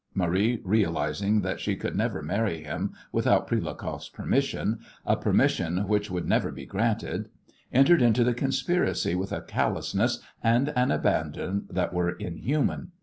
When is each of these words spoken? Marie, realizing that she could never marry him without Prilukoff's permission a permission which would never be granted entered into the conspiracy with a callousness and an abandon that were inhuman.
Marie, 0.15 0.59
realizing 0.63 1.41
that 1.41 1.59
she 1.59 1.75
could 1.75 1.95
never 1.95 2.23
marry 2.23 2.63
him 2.63 2.91
without 3.11 3.45
Prilukoff's 3.47 4.09
permission 4.09 4.79
a 5.05 5.15
permission 5.15 5.87
which 5.87 6.09
would 6.09 6.27
never 6.27 6.51
be 6.51 6.65
granted 6.65 7.29
entered 7.71 8.01
into 8.01 8.23
the 8.23 8.33
conspiracy 8.33 9.13
with 9.13 9.31
a 9.31 9.43
callousness 9.43 10.17
and 10.41 10.69
an 10.69 10.89
abandon 10.89 11.67
that 11.69 11.93
were 11.93 12.13
inhuman. 12.13 12.93